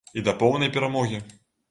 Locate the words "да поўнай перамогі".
0.27-1.21